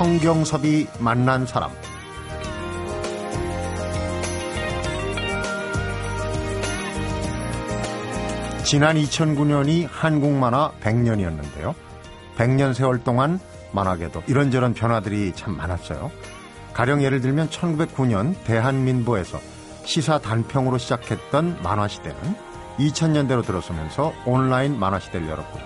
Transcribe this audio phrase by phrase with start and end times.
[0.00, 1.70] 성경섭이 만난 사람
[8.64, 11.74] 지난 2009년이 한국 만화 100년이었는데요.
[12.38, 13.38] 100년 세월 동안
[13.72, 16.10] 만화계도 이런저런 변화들이 참 많았어요.
[16.72, 19.38] 가령 예를 들면 1909년 대한민보에서
[19.84, 22.16] 시사 단평으로 시작했던 만화 시대는
[22.78, 25.58] 2000년대로 들어서면서 온라인 만화 시대를 열었고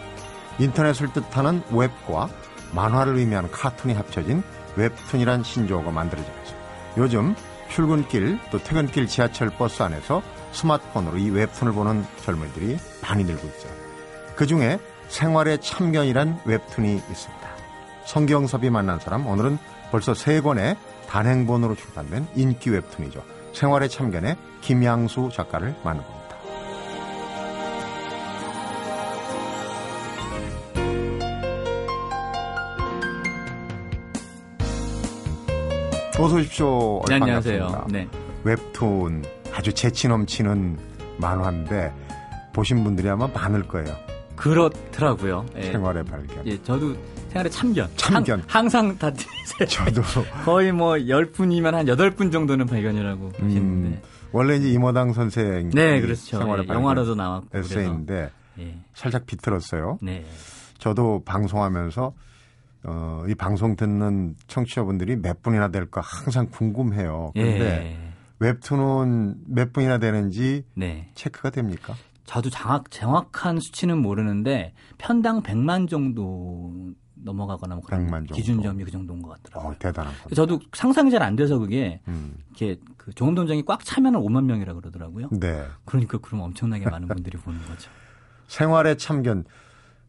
[0.58, 2.28] 인터넷을 뜻하는 웹과
[2.74, 4.42] 만화를 의미하는 카툰이 합쳐진
[4.76, 6.54] 웹툰이란 신조어가 만들어지면서
[6.96, 7.34] 요즘
[7.68, 13.68] 출근길 또 퇴근길 지하철 버스 안에서 스마트폰으로 이 웹툰을 보는 젊은이들이 많이 늘고 있죠.
[14.36, 14.78] 그 중에
[15.08, 17.48] 생활의 참견이란 웹툰이 있습니다.
[18.06, 19.58] 성경섭이 만난 사람 오늘은
[19.90, 20.76] 벌써 세 권의
[21.08, 23.22] 단행본으로 출간된 인기 웹툰이죠.
[23.52, 26.23] 생활의 참견의 김양수 작가를 만나봅니다.
[36.18, 37.02] 어서 오십시오.
[37.08, 37.86] 네, 안녕하세요.
[37.90, 38.08] 네.
[38.44, 40.78] 웹툰 아주 재치 넘치는
[41.18, 41.92] 만화인데
[42.52, 43.94] 보신 분들이 아마 많을 거예요.
[44.36, 45.44] 그렇더라고요.
[45.56, 45.72] 예.
[45.72, 46.46] 생활의 발견.
[46.46, 46.94] 예, 저도
[47.30, 47.88] 생활의 참견.
[47.96, 48.42] 참견.
[48.46, 49.10] 항, 상다
[49.68, 50.02] 저도
[50.44, 53.58] 거의 뭐 10분이면 한 8분 정도는 발견이라고 하시는데.
[53.58, 54.00] 음,
[54.32, 56.38] 원래 이제 이모당 선생 네, 그렇죠.
[56.38, 58.78] 생활의 예, 발견 영화로도 나왔고 에세이인데 예.
[58.94, 59.98] 살짝 비틀었어요.
[60.02, 60.24] 네.
[60.78, 62.12] 저도 방송하면서
[62.86, 67.32] 어, 이 방송 듣는 청취자분들이 몇 분이나 될까 항상 궁금해요.
[67.34, 68.12] 그런데 예.
[68.40, 71.10] 웹툰은 몇 분이나 되는지 네.
[71.14, 71.94] 체크가 됩니까?
[72.26, 76.72] 저도 정확, 정확한 수치는 모르는데 편당 100만 정도
[77.14, 78.34] 넘어가거나 뭐 그런 100만 정도.
[78.34, 79.72] 기준점이 그 정도인 것 같더라고요.
[79.72, 80.34] 어, 대단한 거.
[80.34, 82.34] 저도 상상이 잘 안 돼서 그게 음.
[82.50, 85.28] 이렇게 그 종합동장이 꽉 차면 5만 명이라 그러더라고요.
[85.32, 85.64] 네.
[85.86, 87.90] 그러니까 그럼 엄청나게 많은 분들이 보는 거죠.
[88.48, 89.44] 생활의 참견.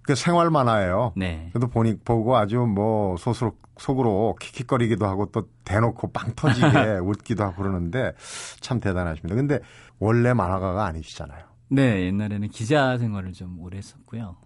[0.05, 1.13] 그 생활 만화예요.
[1.15, 1.49] 네.
[1.51, 7.63] 그래도 보니 보고 아주 뭐 소스로 속으로 킥킥거리기도 하고 또 대놓고 빵 터지게 웃기도 하고
[7.63, 8.13] 그러는데
[8.61, 9.35] 참 대단하십니다.
[9.35, 9.59] 근데
[9.99, 11.43] 원래 만화가가 아니시잖아요.
[11.69, 14.37] 네, 옛날에는 기자 생활을 좀 오래 했었고요.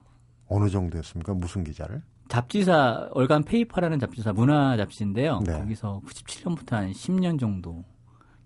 [0.48, 1.34] 어느 정도였습니까?
[1.34, 2.02] 무슨 기자를?
[2.30, 5.42] 잡지사 월간 페이퍼라는 잡지사 문화 잡지인데요.
[5.46, 5.54] 네.
[5.54, 7.84] 거기서 97년부터 한 10년 정도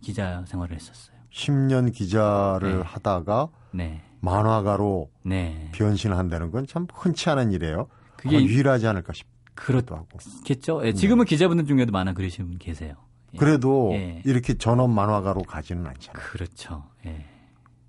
[0.01, 1.15] 기자 생활을 했었어요.
[1.31, 2.81] 10년 기자를 네.
[2.83, 4.01] 하다가 네.
[4.27, 5.69] 만화가로 네.
[5.73, 7.87] 변신한다는 건 참 흔치 않은 일이에요.
[8.15, 10.07] 그게 유일하지 않을까 싶기도 하고.
[10.17, 10.81] 그렇겠죠.
[10.85, 12.95] 예, 지금은 기자분들 중에도 많이 그러시는 분 계세요.
[13.33, 13.37] 예.
[13.37, 14.21] 그래도 예.
[14.25, 16.23] 이렇게 전업 만화가로 가지는 않잖아요.
[16.25, 16.83] 그렇죠.
[17.05, 17.25] 예.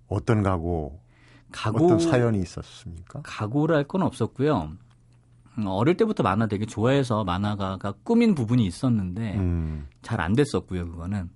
[0.08, 0.98] 어떤 각오,
[1.52, 3.20] 각오 어떤 사연이 있었습니까?
[3.22, 4.72] 각오를 할건 없었고요.
[5.56, 11.30] 음, 어릴 때부터 만화 되게 좋아해서 만화가가 꾸민 부분이 있었는데 음, 잘안 됐었고요, 그거는.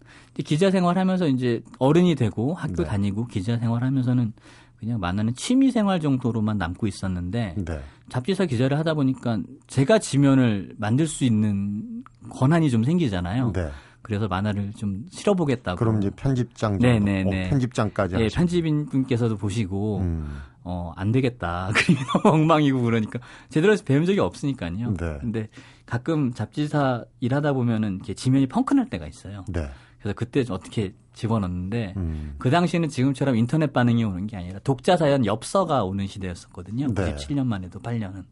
[0.44, 2.84] 기자 생활하면서 이제 어른이 되고 학교 네.
[2.84, 4.32] 다니고 기자 생활하면서는
[4.78, 7.80] 그냥 만화는 취미 생활 정도로만 남고 있었는데 네.
[8.08, 13.52] 잡지사 기자를 하다 보니까 제가 지면을 만들 수 있는 권한이 좀 생기잖아요.
[13.52, 13.70] 네.
[14.02, 15.78] 그래서 만화를 좀 실어보겠다고.
[15.78, 17.46] 그럼 이제 편집장 정도, 네, 네, 네.
[17.46, 18.38] 어, 편집장까지 예, 하시고.
[18.38, 21.70] 편집인 분께서도 보시고 음, 어, 안 되겠다.
[21.74, 23.18] 그림이 너무 엉망이고 그러니까
[23.50, 24.94] 제대로 해서 배운 적이 없으니까요.
[24.94, 25.18] 네.
[25.20, 25.48] 근데
[25.84, 29.44] 가끔 잡지사 일하다 보면은 이렇게 지면이 펑크날 때가 있어요.
[29.48, 29.68] 네.
[30.00, 34.96] 그래서 그때 좀 어떻게 집어넣는데 음, 그 당시에는 지금처럼 인터넷 반응이 오는 게 아니라 독자
[34.96, 36.94] 사연 엽서가 오는 시대였었거든요.
[36.94, 37.14] 네.
[37.14, 38.24] 97년만 해도 8년은.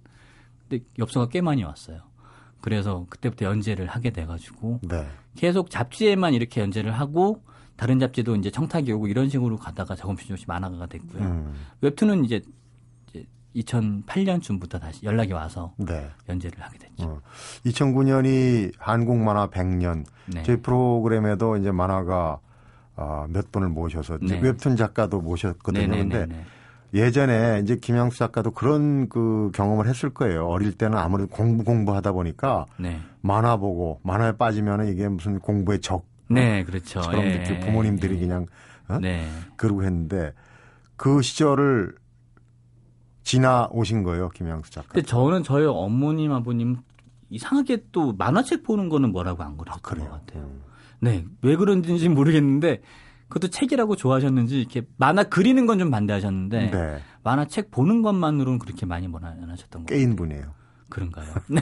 [0.68, 2.00] 근데 엽서가 꽤 많이 왔어요.
[2.60, 5.06] 그래서 그때부터 연재를 하게 돼가지고 네.
[5.36, 7.42] 계속 잡지에만 이렇게 연재를 하고
[7.76, 11.22] 다른 잡지도 이제 청탁이 오고 이런 식으로 가다가 조금씩 조금씩 만화가가 됐고요.
[11.22, 12.42] 음, 웹툰은 이제
[13.56, 16.08] 2008년쯤부터 다시 연락이 와서 네.
[16.28, 17.04] 연재를 하게 됐죠.
[17.04, 17.20] 어,
[17.64, 20.04] 2009년이 한국 만화 100년.
[20.26, 20.42] 네.
[20.42, 22.40] 저희 프로그램에도 이제 만화가
[22.96, 24.40] 아, 몇 분을 모셔서 네.
[24.40, 25.88] 웹툰 작가도 모셨거든요.
[25.88, 26.44] 근데 네네네.
[26.94, 30.46] 예전에 이제 김양수 작가도 그런 그 경험을 했을 거예요.
[30.46, 33.00] 어릴 때는 아무래도 공부 공부하다 보니까 네.
[33.20, 37.02] 만화 보고 만화에 빠지면 이게 무슨 공부의 적처럼 네, 그렇죠.
[37.12, 37.38] 예.
[37.38, 38.20] 느끼고 부모님들이 예.
[38.20, 38.46] 그냥
[38.88, 38.98] 어?
[38.98, 39.26] 네.
[39.56, 40.32] 그러고 했는데
[40.96, 41.94] 그 시절을
[43.26, 44.88] 지나오신 거예요, 김양수 작가.
[44.92, 46.76] 근데 저는 저희 어머님, 아버님
[47.28, 50.10] 이상하게 또 만화책 보는 거는 뭐라고 안 그러셨던 그래요.
[50.10, 50.44] 것 같아요.
[50.44, 50.62] 음.
[51.00, 51.24] 네.
[51.42, 52.82] 왜 그런지 모르겠는데
[53.28, 56.98] 그것도 책이라고 좋아하셨는지 이렇게 만화 그리는 건 좀 반대하셨는데 네.
[57.24, 59.84] 만화책 보는 것만으로는 그렇게 많이 못 하셨던 것 같아요.
[59.86, 60.54] 깨인 분이에요.
[60.88, 61.26] 그런가요?
[61.50, 61.60] 네.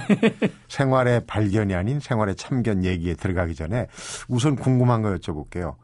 [0.68, 3.86] 생활의 발견이 아닌 생활의 참견 얘기에 들어가기 전에
[4.28, 5.76] 우선 궁금한 거 여쭤볼게요.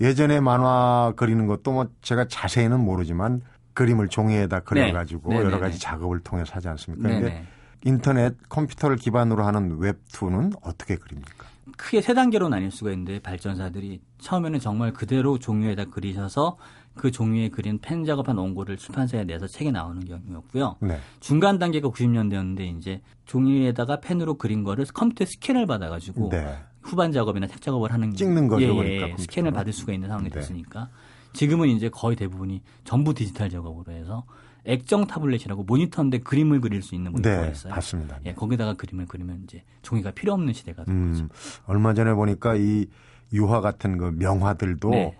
[0.00, 3.42] 예전에 만화 그리는 것도 뭐 제가 자세히는 모르지만
[3.78, 5.36] 그림을 종이에다 그려가지고 네.
[5.36, 5.62] 여러 네네네.
[5.62, 7.08] 가지 작업을 통해서 하지 않습니까?
[7.08, 7.44] 네네.
[7.84, 11.46] 인터넷 컴퓨터를 기반으로 하는 웹툰은 어떻게 그립니까?
[11.76, 16.56] 크게 세 단계로 나뉠 수가 있는데 발전사들이 처음에는 정말 그대로 종이에다 그리셔서
[16.96, 20.78] 그 종이에 그린 펜 작업한 원고를 출판사에 내서 책에 나오는 경우였고요.
[20.80, 20.98] 네.
[21.20, 26.52] 중간 단계가 90년대였는데 이제 종이에다가 펜으로 그린 거를 컴퓨터에 스캔을 받아가지고 네.
[26.82, 29.16] 후반 작업이나 책 작업을 하는 찍는 거죠, 예, 예, 그러니까 예.
[29.18, 30.34] 스캔을 받을 수가 있는 상황이 네.
[30.34, 30.88] 됐으니까
[31.32, 34.24] 지금은 이제 거의 대부분이 전부 디지털 작업으로 해서
[34.64, 37.72] 액정 타블렛이라고 모니터인데 그림을 그릴 수 있는 모니터가 네, 있어요.
[37.72, 38.18] 봤습니다.
[38.26, 41.24] 예, 거기다가 그림을 그리면 이제 종이가 필요 없는 시대가 된 거죠.
[41.24, 41.28] 음,
[41.66, 42.86] 얼마 전에 보니까 이
[43.32, 45.16] 유화 같은 그 명화들도 네.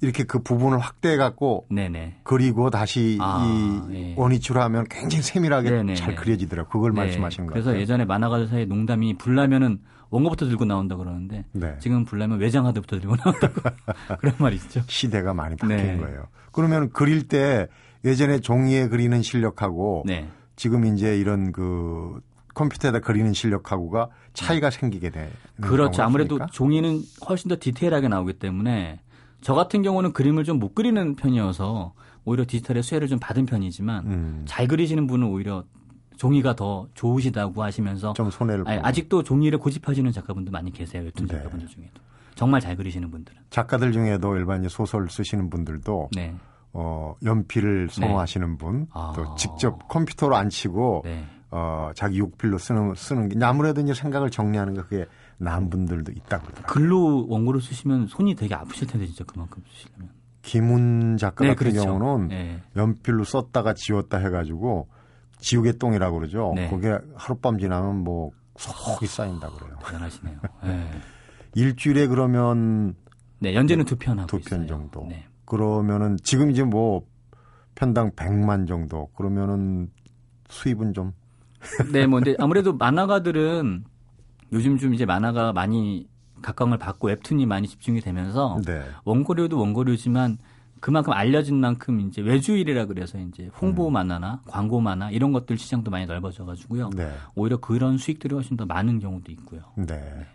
[0.00, 2.20] 이렇게 그 부분을 확대해 갖고 네네.
[2.24, 3.44] 그리고 다시 아,
[3.88, 4.14] 이 예.
[4.16, 5.94] 원위치로 하면 굉장히 세밀하게 네네.
[5.94, 6.68] 잘 그려지더라고요.
[6.70, 7.62] 그걸 네, 말씀하시는 거예요.
[7.62, 9.80] 그래서 예전에 만화가사의 농담이 불나면은
[10.12, 11.74] 원고부터 들고 나온다 그러는데 네.
[11.80, 13.54] 지금 불나면 외장하드부터 들고 나온다고
[14.20, 14.82] 그런 말이 있죠.
[14.86, 15.96] 시대가 많이 바뀐 네.
[15.96, 16.28] 거예요.
[16.52, 17.66] 그러면 그릴 때
[18.04, 20.28] 예전에 종이에 그리는 실력하고 네.
[20.54, 22.20] 지금 이제 이런 그
[22.54, 25.30] 컴퓨터에다 그리는 실력하고가 차이가 생기게 되는
[25.62, 26.02] 그렇죠.
[26.02, 26.38] 아무래도?
[26.50, 29.00] 종이는 훨씬 더 디테일하게 나오기 때문에
[29.40, 31.94] 저 같은 경우는 그림을 좀 못 그리는 편이어서
[32.26, 35.64] 오히려 디지털의 수혜를 좀 받은 편이지만 음, 잘 그리시는 분은 오히려
[36.22, 38.78] 종이가 더 좋으시다고 하시면서 좀 손해를 아니.
[38.78, 41.02] 아직도 종이를 고집하시는 작가분들 많이 계세요.
[41.02, 41.34] 웹툰 네.
[41.34, 42.00] 작가분들 중에도.
[42.36, 43.40] 정말 잘 그리시는 분들은.
[43.50, 46.32] 작가들 중에도 일반 소설 쓰시는 분들도 네.
[46.74, 49.12] 어, 연필을 선호하시는 분, 아.
[49.16, 51.24] 또 직접 컴퓨터로 안 치고 네.
[51.50, 55.06] 어, 자기 욕필로 쓰는 쓰는 게 아무래도 이제 생각을 정리하는 게 그게
[55.38, 56.72] 나은 분들도 있다고 그러더라고요.
[56.72, 60.08] 글로 원고를 쓰시면 손이 되게 아프실 텐데 진짜 그만큼 쓰시려면.
[60.42, 61.84] 김훈 작가 네, 같은 그렇죠.
[61.84, 62.62] 경우는 네.
[62.76, 64.86] 연필로 썼다가 지웠다 해가지고
[65.42, 66.52] 지우개 똥이라고 그러죠.
[66.54, 66.68] 네.
[66.70, 69.76] 그게 하룻밤 지나면 뭐 속이 쌓인다 그래요.
[69.84, 70.38] 대단하시네요.
[70.64, 70.88] 네.
[71.54, 72.94] 일주일에 그러면
[73.40, 74.66] 네, 연재는 두 편 하고 두편 있어요.
[74.66, 75.04] 정도.
[75.08, 75.26] 네.
[75.44, 77.02] 그러면은 지금 이제 뭐
[77.74, 79.90] 편당 100만 정도 그러면은
[80.48, 81.12] 수입은 좀
[81.92, 83.84] 네, 뭐 근데 아무래도 만화가들은
[84.52, 86.08] 요즘 좀 이제 만화가 많이
[86.42, 88.82] 각광을 받고 웹툰이 많이 집중이 되면서 네.
[89.04, 90.38] 원고료도 원고료지만
[90.82, 96.06] 그만큼 알려진 만큼 이제 외주일이라 그래서 이제 홍보 만화나 광고 만화 이런 것들 시장도 많이
[96.06, 96.90] 넓어져 가지고요.
[96.90, 97.08] 네.
[97.36, 99.60] 오히려 그런 수익들이 훨씬 더 많은 경우도 있고요.
[99.76, 100.26] 네.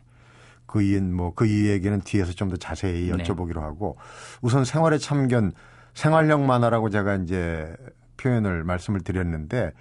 [0.65, 3.23] 그 이, 뭐, 그이 얘기는 뒤에서 좀 더 자세히 네.
[3.23, 3.97] 여쭤보기로 하고
[4.41, 5.51] 우선 생활의 참견,
[5.93, 7.75] 생활형 만화라고 제가 이제
[8.15, 9.73] 표현을 말씀을 드렸는데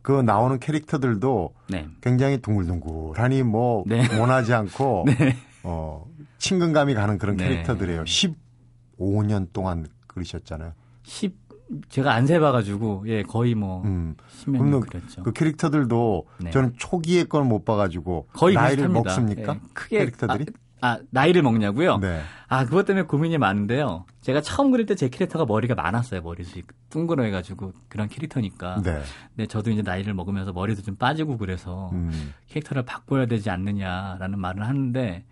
[0.00, 1.86] 그 나오는 캐릭터들도 네.
[2.00, 4.08] 굉장히 둥글둥글하니 뭐 네.
[4.16, 5.04] 모나지 않고
[5.64, 6.06] 어,
[6.38, 7.46] 친근감이 가는 그런 네.
[7.48, 8.04] 캐릭터들이에요.
[8.04, 10.72] 15년 동안 그리셨잖아요.
[11.02, 11.44] 10
[11.88, 14.14] 제가 안 세봐 가지고 예, 거의 뭐 음.
[14.44, 15.22] 10년 그럼 그랬죠.
[15.22, 16.50] 그 캐릭터들도 네.
[16.50, 19.02] 저는 초기의 걸못 봐가지고 거의 나이를 비슷합니다.
[19.16, 19.54] 먹습니까?
[19.54, 20.46] 예, 크게 캐릭터들이?
[20.82, 21.96] 아, 아, 나이를 먹냐고요?
[21.98, 22.20] 네.
[22.48, 24.04] 아, 그것 때문에 고민이 많은데요.
[24.20, 26.20] 제가 처음 그릴 때 제 캐릭터가 머리가 많았어요.
[26.20, 28.82] 머리숱이 둥그러해가지고 그런 캐릭터니까.
[28.82, 29.00] 네.
[29.34, 32.34] 근데 저도 이제 나이를 먹으면서 머리도 좀 빠지고 그래서 음.
[32.48, 35.24] 캐릭터를 바꿔야 되지 않느냐라는 말을 하는데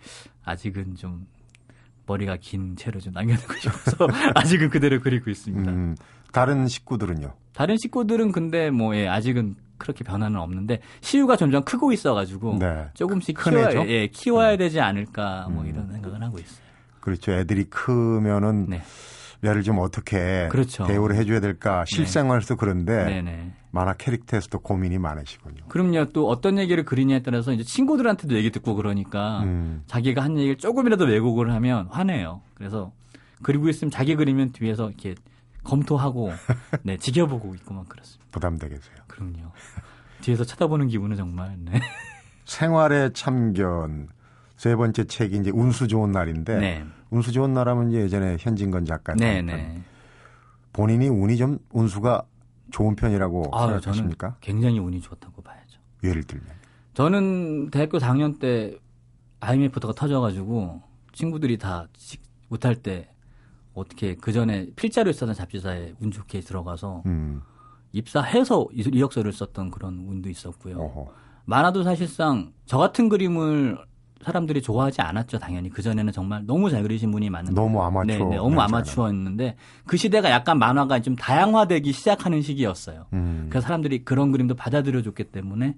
[0.44, 1.26] 아직은 좀
[2.06, 5.70] 머리가 긴 채로 좀 남겨두고 싶어서 아직은 그대로 그리고 있습니다.
[5.70, 5.96] 음.
[6.32, 7.32] 다른 식구들은요?
[7.54, 12.86] 다른 식구들은 근데 뭐 예, 아직은 그렇게 변화는 없는데 시우가 점점 크고 있어가지고 네.
[12.94, 13.82] 조금씩 큰 키워야?
[13.82, 13.88] 음.
[13.88, 16.62] 예, 키워야 되지 않을까 뭐 이런 생각을 하고 있어요.
[17.00, 17.32] 그렇죠.
[17.32, 18.82] 애들이 크면은 네.
[19.44, 20.86] 얘를 좀 어떻게 그렇죠.
[20.86, 23.52] 대우를 해줘야 될까 실생활에서 그런데 네네.
[23.72, 25.64] 만화 캐릭터에서도 고민이 많으시군요.
[25.68, 26.04] 그럼요.
[26.12, 29.82] 또 어떤 얘기를 그리냐에 따라서 이제 친구들한테도 얘기 듣고 그러니까 음.
[29.86, 32.42] 자기가 한 얘기를 조금이라도 왜곡을 하면 화내요.
[32.54, 32.92] 그래서
[33.42, 35.14] 그리고 있으면 자기 그리면 뒤에서 이렇게
[35.64, 36.32] 검토하고
[36.84, 38.26] 네, 지켜보고 있고 만 그렇습니다.
[38.30, 38.96] 부담되겠어요.
[39.08, 39.52] 그럼요.
[40.20, 41.80] 뒤에서 쳐다보는 기분은 정말 네.
[42.44, 44.08] 생활의 참견
[44.56, 46.84] 세 번째 책이 이제 운수 좋은 날인데 네.
[47.08, 49.80] 운수 좋은 날 하면 이제 예전에 현진건 작가 네, 네.
[50.74, 52.22] 본인이 운이 좀 운수가
[52.72, 54.36] 좋은 편이라고 아, 생각하십니까?
[54.40, 55.78] 굉장히 운이 좋다고 봐야죠.
[56.02, 56.46] 예를 들면
[56.94, 58.76] 저는 대학교 4학년 때
[59.40, 63.08] IMF가 터져가지고 친구들이 다 직- 못할 때
[63.74, 67.40] 어떻게 그 전에 필자료 쓰던 잡지사에 운 좋게 들어가서 음.
[67.92, 70.78] 입사해서 이- 이력서를 썼던 그런 운도 있었고요.
[70.78, 71.12] 어허.
[71.44, 73.78] 만화도 사실상 저 같은 그림을
[74.22, 75.68] 사람들이 좋아하지 않았죠, 당연히.
[75.68, 77.54] 그전에는 정말 너무 잘 그리신 분이 많은데.
[77.54, 83.06] 너무 아마추어 네, 네, 너무 아마추어였는데 그 시대가 약간 만화가 좀 다양화되기 시작하는 시기였어요.
[83.12, 83.46] 음.
[83.50, 85.76] 그래서 사람들이 그런 그림도 받아들여줬기 때문에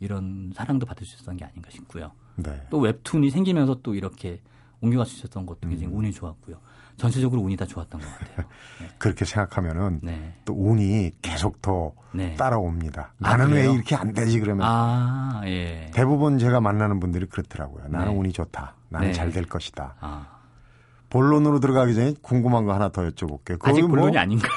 [0.00, 2.12] 이런 사랑도 받을 수 있었던 게 아닌가 싶고요.
[2.36, 2.62] 네.
[2.70, 4.40] 또 웹툰이 생기면서 또 이렇게
[4.80, 5.98] 옮겨갈 수 있었던 것도 굉장히 음.
[5.98, 6.56] 운이 좋았고요.
[6.96, 8.46] 전체적으로 운이 다 좋았던 것 같아요.
[8.98, 10.34] 그렇게 생각하면은 네.
[10.44, 12.34] 또 운이 계속 더 네.
[12.34, 13.12] 따라옵니다.
[13.22, 13.72] 아, 나는 왜 그래요?
[13.74, 15.90] 이렇게 안 되지 그러면 아, 예.
[15.92, 17.84] 대부분 제가 만나는 분들이 그렇더라고요.
[17.88, 18.18] 나는 네.
[18.18, 18.74] 운이 좋다.
[18.88, 19.12] 나는 네.
[19.12, 19.94] 잘될 것이다.
[20.00, 20.26] 아,
[21.10, 23.52] 본론으로 들어가기 전에 궁금한 거 하나 더 여쭤볼게요.
[23.52, 24.48] 아직 거기 본론이 뭐 아닌가?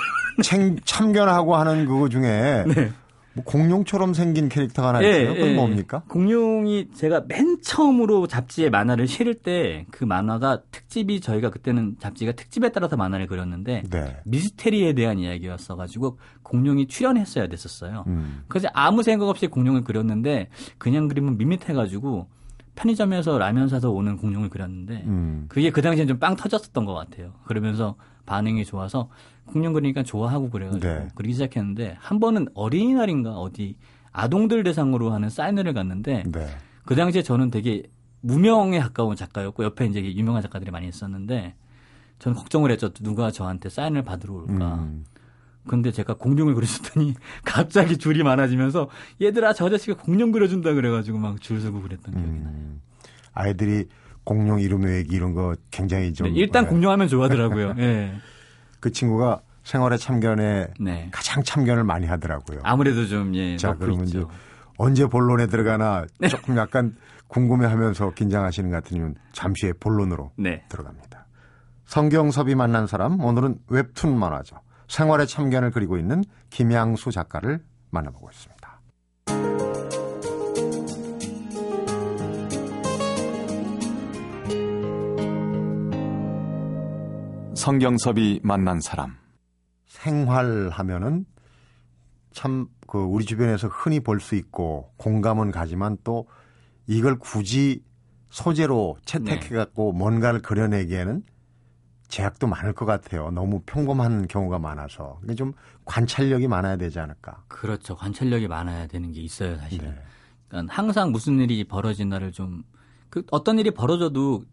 [0.44, 2.92] 참, 참견하고 하는 그거 중에 네.
[3.34, 5.34] 뭐 공룡처럼 생긴 캐릭터가 하나 있어요.
[5.36, 6.02] 그건 뭡니까?
[6.10, 12.70] 공룡이 제가 맨 처음으로 잡지에 만화를 실을 때 그 만화가 특집이 저희가 그때는 잡지가 특집에
[12.72, 14.18] 따라서 만화를 그렸는데 네.
[14.26, 18.04] 미스테리에 대한 이야기였어 가지고 공룡이 출연했어야 됐었어요.
[18.08, 18.44] 음.
[18.48, 22.28] 그래서 아무 생각 없이 공룡을 그렸는데 그냥 그리면 밋밋해 가지고
[22.76, 25.46] 편의점에서 라면 사서 오는 공룡을 그렸는데 음.
[25.50, 27.34] 그게 그 당시엔 좀 빵 터졌었던 것 같아요.
[27.46, 27.96] 그러면서
[28.30, 29.10] 반응이 좋아서
[29.46, 31.08] 공룡 그리니까 좋아하고 그래가지고 네.
[31.16, 33.76] 그리기 시작했는데 한 번은 어린이날인가 어디
[34.12, 36.48] 아동들 대상으로 하는 사인회를 갔는데 네.
[36.86, 37.84] 그 당시에 저는 되게
[38.22, 41.56] 무명에 가까운 작가였고 옆에 이제 유명한 작가들이 많이 있었는데
[42.20, 42.94] 저는 걱정을 했죠.
[42.94, 44.76] 누가 저한테 사인을 받으러 올까.
[44.76, 45.06] 음.
[45.68, 48.90] 근데 제가 공룡을 그려줬더니 갑자기 줄이 많아지면서
[49.22, 52.54] 얘들아 저 자식이 공룡 그려준다 그래가지고 막 줄 서고 그랬던 기억이 나요.
[52.56, 52.82] 음.
[53.34, 53.88] 아이들이
[54.24, 56.70] 공룡 이름 외기 이런 거 굉장히 좀 네, 일단 네.
[56.70, 57.76] 공룡하면 좋아하더라고요.
[57.80, 58.14] 예.
[58.80, 61.10] 그 친구가 생활의 참견에 네.
[61.12, 62.60] 가장 참견을 많이 하더라고요.
[62.64, 63.58] 아무래도 좀 예.
[63.58, 64.20] 자, 그러면 있죠.
[64.20, 64.28] 이제
[64.78, 66.96] 언제 본론에 들어가나 조금 약간
[67.28, 70.64] 궁금해하면서 긴장하시는 것 같으면 잠시 후에 본론으로 네.
[70.70, 71.26] 들어갑니다.
[71.86, 74.58] 성경섭이 만난 사람 오늘은 웹툰 만화죠.
[74.88, 77.62] 생활의 참견을 그리고 있는 김양수 작가를
[77.92, 78.59] 만나보고 있습니다.
[87.70, 89.16] 성경섭이 만난 사람.
[89.86, 91.26] 생활하면은
[92.34, 96.28] 참 그 우리 주변에서 흔히 볼 수 있고 공감은 가지만 또
[96.88, 97.84] 이걸 굳이
[98.32, 101.22] 소재로 채택해 갖고 뭔가를 그려내기에는
[102.08, 103.30] 제약도 많을 것 같아요.
[103.30, 105.18] 너무 평범한 경우가 많아서.
[105.20, 105.54] 근데 좀
[105.86, 107.44] 관찰력이 많아야 되지 않을까.
[107.48, 107.96] 그렇죠.
[107.96, 109.92] 관찰력이 많아야 되는 게 있어요, 사실은.
[109.92, 110.02] 네.
[110.48, 112.64] 그러니까 항상 무슨 일이 벌어진다를 좀,
[113.12, 114.44] 그 어떤 일이 벌어져도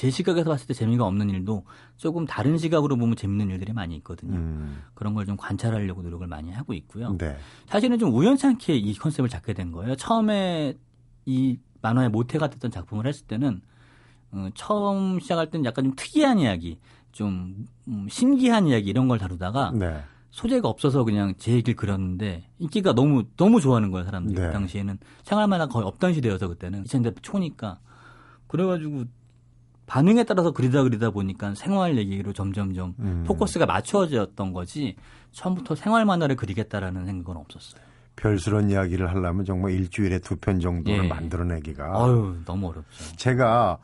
[0.00, 1.66] 제 시각에서 봤을 때 재미가 없는 일도
[1.98, 4.34] 조금 다른 시각으로 보면 재밌는 일들이 많이 있거든요.
[4.34, 7.18] 음, 그런 걸 좀 관찰하려고 노력을 많이 하고 있고요.
[7.18, 7.36] 네.
[7.66, 9.96] 사실은 좀 우연찮게 이 컨셉을 잡게 된 거예요.
[9.96, 10.72] 처음에
[11.26, 13.60] 이 만화의 모태가 됐던 작품을 했을 때는
[14.32, 16.78] 어, 처음 시작할 때는 약간 좀 특이한 이야기,
[17.12, 20.00] 좀 음, 신기한 이야기 이런 걸 다루다가 네.
[20.30, 24.46] 소재가 없어서 그냥 제 얘기를 그렸는데 인기가 너무 너무 좋아하는 거예요 사람들이 네.
[24.46, 27.80] 그 당시에는 생활만화 거의 없던 시대여서 그때는 2000년대 초니까
[28.46, 29.04] 그래가지고
[29.90, 33.24] 반응에 따라서 그리다 그리다 보니까 생활 얘기로 점점점 음.
[33.26, 34.94] 포커스가 맞춰졌던 거지
[35.32, 37.82] 처음부터 생활 만화를 그리겠다라는 생각은 없었어요.
[38.14, 41.08] 별스러운 이야기를 하려면 정말 일주일에 두 편 정도를 예.
[41.08, 41.84] 만들어내기가.
[41.86, 43.16] 아유 너무 어렵죠.
[43.16, 43.78] 제가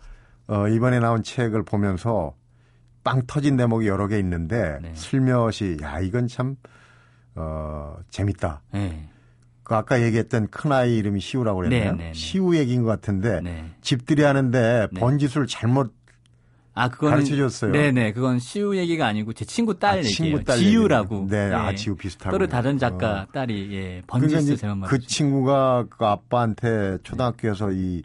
[0.47, 2.35] 어, 이번에 나온 책을 보면서
[3.03, 4.93] 빵 터진 대목이 여러 개 있는데 네.
[4.95, 6.55] 슬며시 야 이건 참
[7.35, 8.63] 어, 재밌다.
[8.73, 9.09] 네,
[9.67, 11.93] 그 아까 얘기했던 큰 아이 이름이 시우라고 그랬나요?
[11.93, 12.13] 네, 네, 네.
[12.13, 13.65] 시우 얘기인 것 같은데 네.
[13.81, 15.01] 집들이 하는데 네.
[15.01, 15.93] 번짓을 잘못
[16.73, 17.73] 아 그거는 가르쳐줬어요.
[17.73, 20.15] 네네 그건 시우 얘기가 아니고 제 친구 딸 아, 얘기예요.
[20.15, 21.27] 친구 딸 지우라고.
[21.29, 22.39] 네, 아, 지우 비슷하군요.
[22.39, 23.27] 또 다른 작가 어.
[23.33, 28.03] 딸이 예 그러니까 번지스 이제 제만 그 친구가 그 아빠한테 초등학교에서 이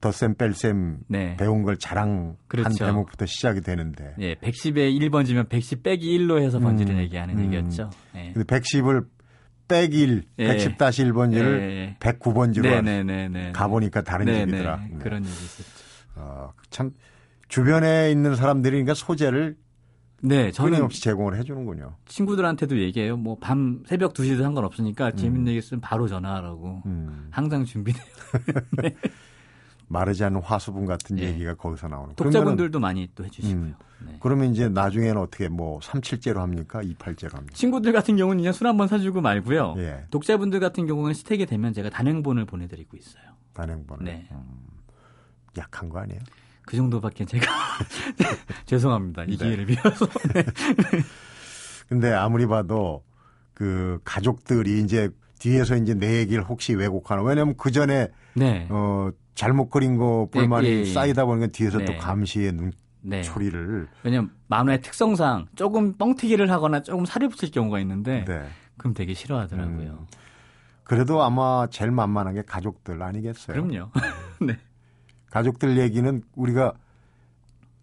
[0.00, 1.36] 덧셈 뺄셈 네.
[1.38, 2.84] 배운 걸 자랑한 그렇죠.
[2.84, 7.46] 대목부터 시작이 되는데 예, 110에 1번지면 110 빼기 1로 해서 번지를 음, 얘기하는 음.
[7.46, 7.90] 얘기였죠.
[8.14, 8.30] 예.
[8.32, 9.06] 근데 110을
[9.70, 10.56] 빼기 1, 예.
[10.56, 11.96] 110-1번지를 예.
[12.00, 13.52] 109번지로 네네네네.
[13.52, 14.40] 가보니까 다른 네네.
[14.42, 14.76] 얘기더라.
[14.90, 14.98] 네.
[14.98, 15.84] 그런 얘기 있었죠.
[16.16, 16.90] 어, 참
[17.48, 19.56] 주변에 있는 사람들이 그러니까 소재를
[20.22, 21.94] 네, 저는 끊임없이 제공을 해주는군요.
[22.06, 23.16] 친구들한테도 얘기해요.
[23.16, 26.82] 뭐 밤 새벽 2시도 상관없으니까 재밌는 얘기 있으면 바로 전화하라고.
[26.84, 28.04] 음, 항상 준비돼요.
[29.90, 31.24] 마르지 않는 화수분 같은 예.
[31.24, 32.14] 얘기가 거기서 나오는.
[32.14, 33.74] 독자분들도 많이 또 해주시고요.
[34.06, 34.16] 네.
[34.20, 36.80] 그러면 이제 나중에는 어떻게 뭐 37제로 합니까?
[36.80, 37.54] 28제로 합니까?
[37.54, 39.74] 친구들 같은 경우는 그냥 술 한번 사주고 말고요.
[39.78, 40.04] 예.
[40.12, 43.24] 독자분들 같은 경우는 스택이 되면 제가 단행본을 보내드리고 있어요.
[43.52, 44.04] 단행본을.
[44.04, 44.28] 네.
[44.30, 44.44] 음,
[45.58, 46.20] 약한 거 아니에요?
[46.62, 47.46] 그 정도밖에 제가
[48.66, 49.24] 죄송합니다.
[49.24, 49.36] 이 네.
[49.38, 50.06] 기회를 빌어서.
[51.88, 53.02] 근데 아무리 봐도
[53.54, 57.22] 그 가족들이 이제 뒤에서 이제 내 얘기를 혹시 왜곡하나.
[57.22, 58.68] 왜냐면 그 전에 네.
[58.70, 60.84] 어 잘못 그린 거 불만이 예, 예.
[60.84, 61.86] 쌓이다 보니까 뒤에서 네.
[61.86, 63.22] 또 감시의 눈 네.
[63.22, 68.46] 초리를 왜냐면 만화의 특성상 조금 뻥튀기를 하거나 조금 살을 붙일 경우가 있는데 네.
[68.76, 69.90] 그럼 되게 싫어하더라고요.
[70.00, 70.06] 음.
[70.84, 73.54] 그래도 아마 제일 만만한 게 가족들 아니겠어요?
[73.66, 73.90] 그럼요.
[74.46, 74.58] 네.
[75.30, 76.74] 가족들 얘기는 우리가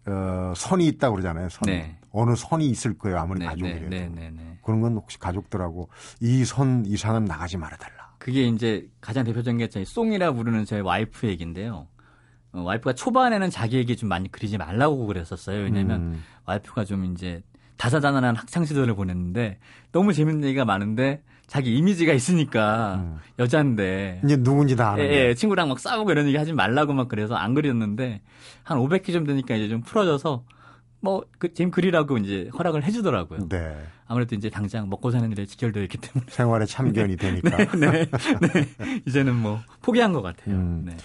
[0.06, 1.48] 어, 선이 있다고 그러잖아요.
[1.48, 1.62] 선.
[1.66, 1.98] 네.
[2.12, 3.18] 어느 선이 있을 거예요.
[3.18, 3.88] 아무리 네, 가족이라도.
[3.88, 4.58] 네, 네, 네.
[4.62, 5.88] 그런 건 혹시 가족들하고
[6.20, 7.97] 이 선 이상은 나가지 말아달라.
[8.28, 11.88] 그게 이제 가장 대표적인 게 저희 송이라 부르는 저희 와이프 얘기인데요.
[12.52, 15.62] 어, 와이프가 초반에는 자기 얘기 좀 많이 그리지 말라고 그랬었어요.
[15.62, 16.24] 왜냐면 음.
[16.44, 17.42] 와이프가 좀 이제
[17.78, 19.58] 다사다난한 학창 시절을 보냈는데
[19.92, 23.16] 너무 재밌는 얘기가 많은데 자기 이미지가 있으니까 음.
[23.38, 25.28] 여자인데 이제 누군지 다 아는 예.
[25.28, 28.20] 예, 친구랑 막 싸우고 이런 얘기 하지 말라고 막 그래서 안 그렸는데
[28.62, 30.44] 한 500개 좀 되니까 이제 좀 풀어져서
[31.00, 33.48] 뭐그 재임 그리라고 이제 허락을 해주더라고요.
[33.48, 33.74] 네.
[34.08, 37.56] 아무래도 이제 당장 먹고 사는 일에 직결되어 있기 때문에 생활에 참견이 되니까.
[37.76, 39.00] 네, 네.
[39.06, 40.54] 이제는 뭐 포기한 것 같아요.
[40.56, 40.82] 음.
[40.86, 40.96] 네.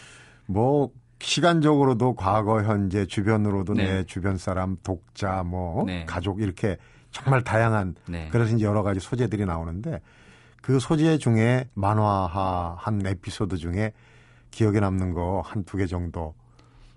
[0.48, 3.86] 뭐 시간적으로도 과거, 현재, 주변으로도 네.
[3.86, 6.06] 내 주변 사람, 독자, 뭐 네.
[6.06, 6.78] 가족 이렇게
[7.12, 8.30] 정말 다양한 네.
[8.32, 10.02] 그래서 이제 여러 가지 소재들이 나오는데
[10.62, 13.92] 그 소재 중에 만화한 에피소드 중에
[14.52, 16.34] 기억에 남는 거 한 두 개 정도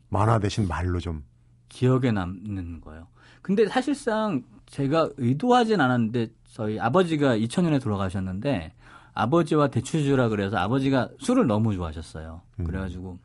[0.09, 1.25] 만화 대신 말로 좀
[1.69, 3.09] 기억에 남는 거예요.
[3.43, 8.73] 근데 사실상 제가 의도하진 않았는데 저희 아버지가 2000년에 돌아가셨는데
[9.15, 12.43] 아버지와 대추주라 그래서 아버지가 술을 너무 좋아하셨어요.
[12.61, 12.65] 음.
[12.65, 13.19] 그래가지고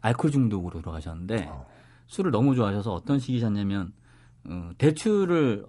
[0.00, 1.66] 알코올 중독으로 돌아가셨는데 어.
[2.08, 3.92] 술을 너무 좋아하셔서 어떤 시기셨냐면
[4.48, 5.66] 어, 대추를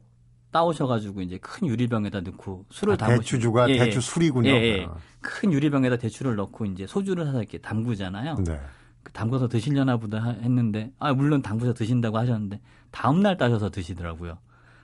[0.52, 3.78] 따오셔가지고 이제 큰 유리병에다 넣고 술을 아, 담으 대추주가 예, 예.
[3.80, 4.50] 대추 술이군요.
[4.50, 4.86] 예, 예.
[4.86, 8.36] 아, 큰 유리병에다 대추를 넣고 이제 소주를 사서 이렇게 담그잖아요.
[8.46, 8.60] 네.
[9.04, 14.38] 그 담궈서 드시려나 보다 하- 했는데 아 물론 담궈서 드신다고 하셨는데 다음 날 따셔서 드시더라고요.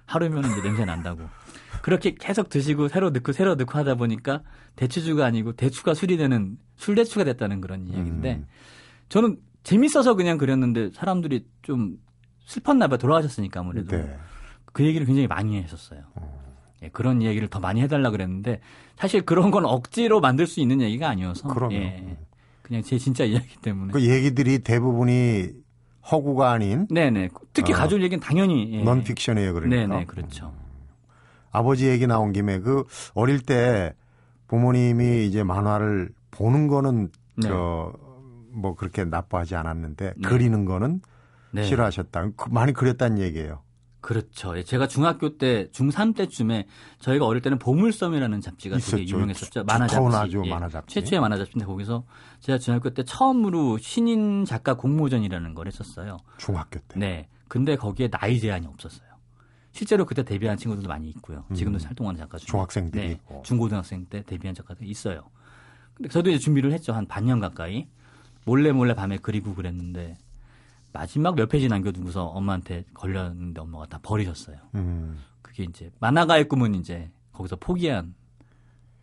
[0.05, 1.27] 하루면 이제 냄새 난다고.
[1.81, 4.41] 그렇게 계속 드시고 새로 넣고 새로 넣고 하다 보니까
[4.75, 8.47] 대추주가 아니고 대추가 술이 되는 술대추가 됐다는 그런 이야기인데 음.
[9.09, 11.97] 저는 재밌어서 그냥 그렸는데 사람들이 좀
[12.45, 12.97] 슬펐나 봐요.
[12.97, 13.95] 돌아가셨으니까 아무래도.
[13.95, 14.17] 네.
[14.73, 16.01] 그 얘기를 굉장히 많이 했었어요.
[16.81, 18.59] 예, 그런 얘기를 더 많이 해달라 그랬는데
[18.97, 21.75] 사실 그런 건 억지로 만들 수 있는 얘기가 아니어서 그럼요.
[21.75, 22.17] 예,
[22.61, 23.93] 그냥 제 진짜 이야기 때문에.
[23.93, 25.51] 그 얘기들이 대부분이
[26.11, 27.29] 허구가 아닌 네네.
[27.53, 27.77] 특히 어.
[27.77, 28.83] 가족 얘기는 당연히 예.
[28.83, 29.87] 넌픽션이에요, 그러니까.
[29.87, 30.53] 네네 그렇죠.
[31.51, 32.83] 아버지 얘기 나온 김에 그
[33.13, 33.93] 어릴 때
[34.47, 37.47] 부모님이 이제 만화를 보는 거는 네.
[37.47, 40.27] 저뭐 그렇게 나빠하지 않았는데 네.
[40.27, 41.01] 그리는 거는
[41.51, 41.63] 네.
[41.63, 42.31] 싫어하셨다.
[42.35, 43.62] 그 많이 그렸다는 얘기예요.
[44.03, 44.57] 그렇죠.
[44.57, 46.67] 예, 제가 중학교 때 중3 때쯤에
[46.99, 49.15] 저희가 어릴 때는 보물섬이라는 잡지가 되게 있었죠.
[49.15, 49.63] 유명했었죠.
[49.63, 50.37] 만화 잡지.
[50.43, 50.93] 예, 만화 잡지.
[50.95, 52.03] 최초의 만화 잡지인데 거기서
[52.41, 56.17] 제가 중학교 때 처음으로 신인 작가 공모전이라는 걸 했었어요.
[56.37, 56.99] 중학교 때.
[56.99, 57.29] 네.
[57.47, 59.07] 근데 거기에 나이 제한이 없었어요.
[59.71, 61.45] 실제로 그때 데뷔한 친구들도 많이 있고요.
[61.55, 61.85] 지금도 음.
[61.85, 62.45] 활동하는 작가 중에.
[62.47, 63.11] 중학생들이 네.
[63.13, 63.41] 있고.
[63.45, 65.29] 중고등학생 때 데뷔한 작가들 있어요.
[65.93, 66.91] 근데 저도 이제 준비를 했죠.
[66.91, 67.87] 한 반년 가까이.
[68.43, 70.17] 몰래 몰래 밤에 그리고 그랬는데
[70.93, 74.57] 마지막 몇 페이지 남겨두고서 엄마한테 걸렸는데 엄마가 다 버리셨어요.
[74.75, 75.19] 음.
[75.41, 78.13] 그게 이제 만화가의 꿈은 이제 거기서 포기한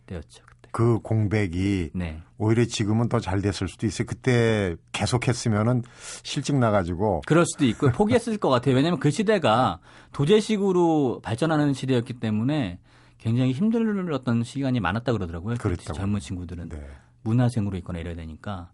[0.05, 0.43] 때였죠.
[0.45, 0.69] 그때.
[0.71, 2.21] 그 공백이 네.
[2.37, 4.05] 오히려 지금은 더 잘 됐을 수도 있어요.
[4.07, 5.83] 그때 계속했으면은
[6.23, 8.75] 실직 나가지고 그럴 수도 있고 포기했을 것 같아요.
[8.75, 9.79] 왜냐하면 그 시대가
[10.13, 12.79] 도제식으로 발전하는 시대였기 때문에
[13.17, 15.57] 굉장히 힘들었던 시간이 많았다 그러더라고요.
[15.57, 15.93] 그랬다고.
[15.93, 16.87] 젊은 친구들은 네.
[17.23, 18.71] 문화생으로 있거나 이래야 되니까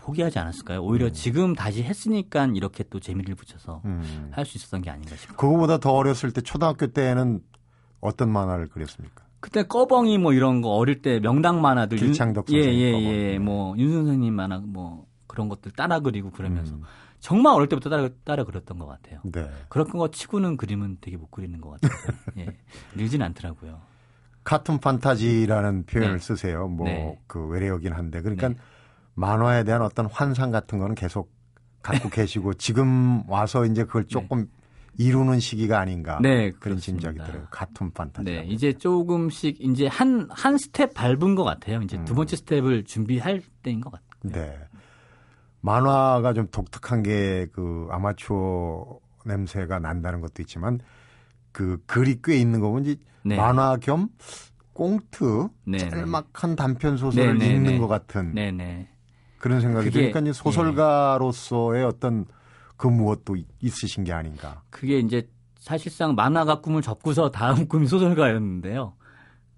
[0.00, 0.82] 포기하지 않았을까요?
[0.82, 4.30] 오히려 지금 다시 했으니까 이렇게 또 재미를 붙여서 음.
[4.32, 5.36] 할수 있었던 게 아닌가 싶어요.
[5.36, 7.40] 그거보다 더 어렸을 때 초등학교 때는
[8.00, 9.24] 어떤 만화를 그렸습니까?
[9.40, 13.04] 그때 꺼벙이 뭐 이런 거 어릴 때 명당 만화들 윤- 길창덕 예, 선생님 예, 꺼벙.
[13.06, 13.38] 예.
[13.38, 16.82] 뭐윤 선생님 만화 뭐 그런 것들 따라 그리고 그러면서 음.
[17.20, 19.20] 정말 어릴 때부터 따라 따라 그렸던 것 같아요.
[19.24, 19.48] 네.
[19.68, 21.92] 그런 거 치고는 그림은 되게 못 그리는 것 같아요.
[22.38, 22.46] 예.
[22.96, 23.80] 늘진 않더라고요.
[24.44, 26.18] 카툰 판타지라는 표현을 네.
[26.18, 26.68] 쓰세요.
[26.68, 27.18] 뭐 네.
[27.26, 28.54] 그 외래어긴 한데 그러니까 네.
[29.20, 31.30] 만화에 대한 어떤 환상 같은 거는 계속
[31.82, 34.46] 갖고 계시고 지금 와서 이제 그걸 조금
[34.98, 36.78] 이루는 시기가 아닌가 네, 그런.
[36.78, 37.46] 짐작이 들어요.
[37.50, 38.24] 카툰 판타지.
[38.30, 41.80] 네, 이제 조금씩 이제 한 한 스텝 밟은 것 같아요.
[41.82, 44.32] 이제 두 번째 스텝을 준비할 때인 것 같아요.
[44.32, 44.58] 네.
[45.62, 50.80] 만화가 좀 독특한 게 그 아마추어 냄새가 난다는 것도 있지만
[51.52, 53.36] 그 글이 꽤 있는 거 보면 이제 네.
[53.36, 54.08] 만화 겸
[54.72, 55.88] 꽁트 네, 네.
[55.90, 57.78] 짤막한 단편 소설을 네, 네, 읽는 네.
[57.78, 58.88] 것 같은 네, 네.
[59.40, 62.26] 그런 생각이 드니까 이제 소설가로서의 어떤
[62.76, 64.62] 그 무엇도 있- 있으신 게 아닌가.
[64.70, 68.94] 그게 이제 사실상 만화가 꿈을 접고서 다음 꿈이 소설가였는데요.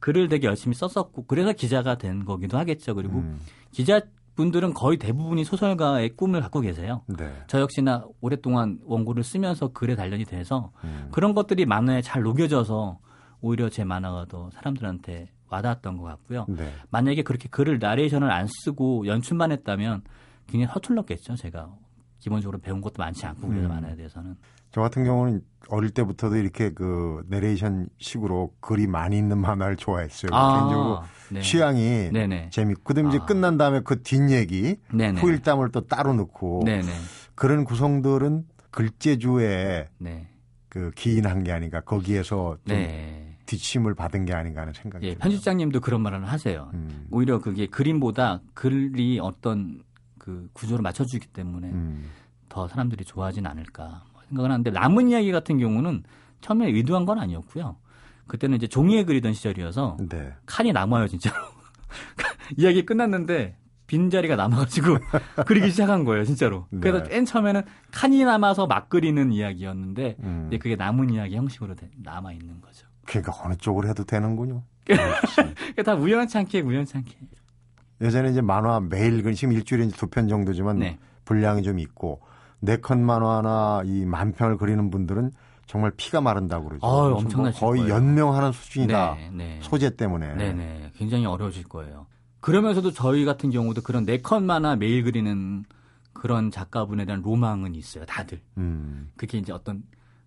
[0.01, 2.95] 글을 되게 열심히 썼었고 그래서 기자가 된 거기도 하겠죠.
[2.95, 3.39] 그리고 음,
[3.71, 7.03] 기자분들은 거의 대부분이 소설가의 꿈을 갖고 계세요.
[7.07, 7.33] 네.
[7.47, 11.09] 저 역시나 오랫동안 원고를 쓰면서 글에 단련이 돼서 음.
[11.13, 12.99] 그런 것들이 만화에 잘 녹여져서
[13.41, 16.47] 오히려 제 만화가 더 사람들한테 와닿았던 것 같고요.
[16.49, 16.73] 네.
[16.91, 20.03] 만약에 그렇게 글을 나레이션을 안 쓰고 연출만 했다면
[20.47, 21.37] 굉장히 서툴렀겠죠.
[21.37, 21.71] 제가
[22.19, 23.69] 기본적으로 배운 것도 많지 않고 그래서 음.
[23.69, 24.37] 만화에 대해서는.
[24.71, 30.31] 저 같은 경우는 어릴 때부터도 이렇게 그 내레이션 식으로 글이 많이 있는 만화를 좋아했어요.
[30.31, 31.41] 개인적으로 네.
[31.41, 32.49] 취향이 네네.
[32.51, 33.27] 재밌고 그다음에 이제 아.
[33.27, 35.21] 끝난 다음에 그 뒷얘기 네네.
[35.21, 36.91] 후일담을 또 따로 넣고 네네.
[37.35, 40.29] 그런 구성들은 글재주에 네.
[40.71, 43.22] 그 기인한 게 아닌가 거기에서 좀 네.
[43.57, 45.21] 뒷심을 받은 게 아닌가 하는 생각이 예, 들어요.
[45.23, 46.71] 편집장님도 그런 말을 하세요.
[46.75, 49.83] 음, 오히려 그게 그림보다 글이 어떤
[50.19, 52.09] 그 구조를 맞춰주기 때문에 음,
[52.49, 56.05] 더 사람들이 좋아하진 않을까 뭐 생각을 하는데 남은 이야기 같은 경우는
[56.41, 57.77] 처음에 의도한 건 아니었고요.
[58.27, 60.33] 그때는 이제 종이에 그리던 시절이어서 네.
[60.47, 61.37] 칸이 남아요 진짜로.
[62.57, 64.97] 이야기 끝났는데 빈자리가 남아가지고
[65.47, 66.67] 그리기 시작한 거예요 진짜로.
[66.81, 67.11] 그래서 네.
[67.17, 70.45] 맨 처음에는 칸이 남아서 막 그리는 이야기였는데 음.
[70.49, 72.87] 이제 그게 남은 이야기 형식으로 돼- 남아 있는 거죠.
[73.07, 74.63] 그러니까 어느 쪽으로 해도 되는군요.
[74.85, 76.63] 그러니까 다 우연치 않게.
[78.01, 80.99] 예전에 이제 만화 매일 그 지금 일주일에 두 편 정도지만 네.
[81.25, 82.21] 분량이 좀 있고
[82.61, 85.31] 네컷 만화나 이 만편을 그리는 분들은
[85.67, 86.87] 정말 피가 마른다고 그러죠.
[86.87, 87.95] 아유, 엄청나실 거의 거예요.
[87.95, 89.15] 연명하는 수준이다.
[89.15, 89.59] 네, 네.
[89.63, 90.35] 소재 때문에.
[90.35, 90.91] 네 네.
[90.97, 92.07] 굉장히 어려워질 거예요.
[92.41, 95.65] 그러면서도 저희 같은 경우도 그런 네컷 만화 매일 그리는
[96.13, 98.05] 그런 작가분에 대한 로망은 있어요.
[98.05, 98.41] 다들.
[98.59, 99.11] 음.
[99.17, 99.85] 그게 이제 어떤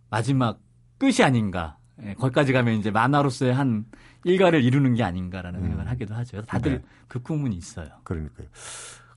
[0.10, 0.60] 마지막
[0.98, 1.78] 끝이 아닌가.
[2.04, 3.86] 예, 거기까지 가면 이제 만화로서의 한
[4.24, 6.42] 일가를 이루는 게 아닌가라는 생각을 하기도 하죠.
[6.44, 6.84] 다들 네.
[7.08, 7.88] 그 꿈은 있어요.
[8.04, 8.48] 그러니까요.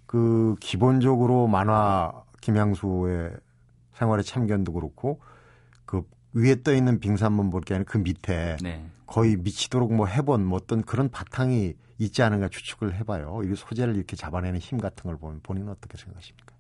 [0.07, 3.33] 그 기본적으로 만화 김양수의
[3.95, 5.21] 생활의 참견도 그렇고
[5.85, 8.87] 그 위에 떠 있는 빙산문 볼게 아니라 그 밑에 네.
[9.07, 13.41] 거의 미치도록 뭐 해본 뭐 어떤 그런 바탕이 있지 않은가 추측을 해봐요.
[13.45, 16.55] 이 소재를 이렇게 잡아내는 힘 같은 걸 보면 본인은 어떻게 생각하십니까?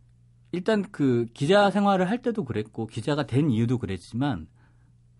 [0.50, 4.48] 일단 그 기자 생활을 할 때도 그랬고 기자가 된 이유도 그랬지만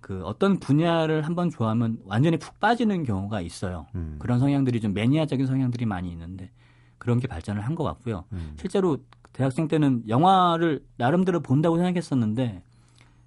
[0.01, 3.87] 그 어떤 분야를 한번 좋아하면 완전히 푹 빠지는 경우가 있어요.
[3.95, 4.17] 음.
[4.19, 6.51] 그런 성향들이 좀 매니아적인 성향들이 많이 있는데
[6.99, 8.25] 그런 게 발전을 한 것 같고요.
[8.33, 8.55] 음.
[8.59, 8.99] 실제로
[9.33, 12.63] 대학생 때는 영화를 나름대로 본다고 생각했었는데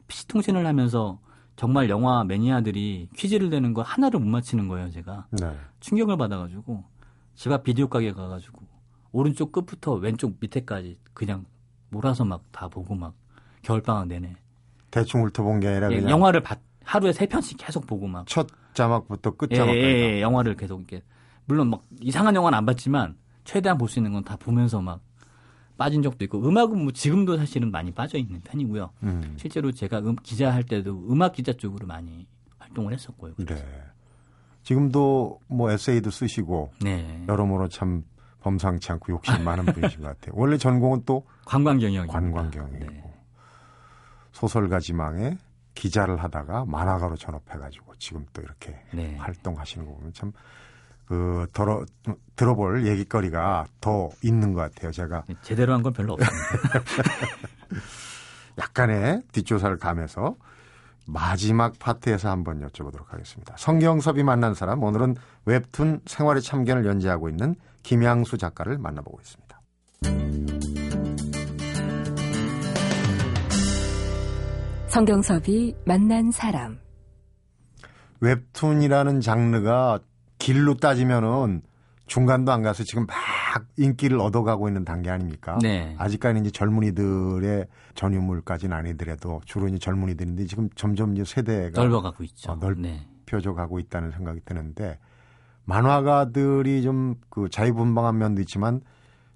[0.08, 1.20] PC통신을 하면서
[1.56, 5.28] 정말 영화 매니아들이 퀴즈를 내는 거 하나를 못 맞히는 거예요, 제가.
[5.32, 5.56] 네.
[5.80, 6.84] 충격을 받아가지고
[7.36, 8.62] 집 앞 비디오 가게 가가지고
[9.12, 11.46] 오른쪽 끝부터 왼쪽 밑에까지 그냥
[11.90, 13.14] 몰아서 막 다 보고 막
[13.62, 14.36] 겨울방학 내내
[14.92, 18.48] 대충 훑어본 게 아니라 예, 그냥 영화를 바- 하루에 세 편씩 계속 보고 막 첫
[18.74, 19.80] 자막부터 끝 예, 자막까지.
[19.88, 21.02] 예, 예, 영화를 계속 이렇게
[21.46, 25.02] 물론 막 이상한 영화는 안 봤지만 최대한 볼 수 있는 건 다 보면서 막
[25.78, 28.92] 빠진 적도 있고 음악은 뭐 지금도 사실은 많이 빠져 있는 편이고요.
[29.04, 29.34] 음.
[29.38, 32.28] 실제로 제가 음, 기자 할 때도 음악 기자 쪽으로 많이
[32.60, 33.34] 활동을 했었고요.
[33.38, 33.56] 네.
[34.64, 37.24] 지금도 뭐 에세이도 쓰시고 네.
[37.28, 38.04] 여러모로 참
[38.42, 40.34] 범상치 않고 욕심 많은 분이신 것 같아요.
[40.36, 42.14] 원래 전공은 또 관광 경영입니다.
[42.14, 43.04] 관광경이고 네.
[44.42, 45.38] 소설가 지망에
[45.76, 49.16] 기자를 하다가 만화가로 전업해가지고 지금 또 이렇게 네.
[49.18, 50.34] 활동하시는 거 보면 참
[51.12, 51.84] 그 들어
[52.38, 54.94] 들어볼 얘기거리가 더 있는 것 같아요.
[54.94, 56.80] 제가 제대로 한 건 별로 없습니다.
[58.58, 60.38] 약간의 뒷조사를 가면서
[61.06, 63.54] 마지막 파트에서 한번 여쭤보도록 하겠습니다.
[63.58, 70.71] 성경섭이 만난 사람 오늘은 웹툰 생활의 참견을 연재하고 있는 김양수 작가를 만나보고 있습니다.
[74.92, 76.78] 성경섭이 만난 사람.
[78.20, 80.00] 웹툰이라는 장르가
[80.38, 81.62] 길로 따지면은
[82.08, 83.16] 중간도 안 가서 지금 막
[83.78, 85.58] 인기를 얻어가고 있는 단계 아닙니까?
[85.62, 85.96] 네.
[85.98, 92.52] 아직까지는 이제 젊은이들의 전유물까지는 아니더라도 주로 이제 젊은이들인데 지금 점점 이제 세대가 넓어가고 있죠.
[92.52, 93.08] 어, 넓- 네.
[93.28, 95.00] 펴져가고 있다는 생각이 드는데
[95.64, 98.82] 만화가들이 좀 그 자유분방한 면도 있지만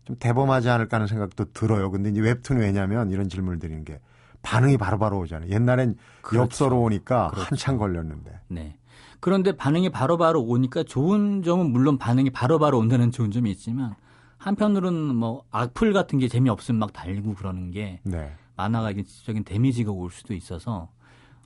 [0.04, 1.90] 좀 대범하지 않을까 하는 생각도 들어요.
[1.92, 4.02] 근데 이제 웹툰 왜냐면 이런 질문을 드리는 게
[4.46, 5.50] 반응이 바로 바로 오잖아요.
[5.50, 6.44] 옛날엔 그렇죠.
[6.44, 7.48] 엽서로 오니까 그렇죠.
[7.50, 8.40] 한참 걸렸는데.
[8.48, 8.78] 네.
[9.20, 13.96] 그런데 반응이 바로바로 오니까 좋은 점은 물론 반응이 바로 바로 온다는 좋은 점이 있지만
[14.38, 18.32] 한편으로는 뭐 악플 같은 게 재미없으면 막 달리고 그러는 게 네.
[18.56, 20.90] 만화가 일적인 데미지가 올 수도 있어서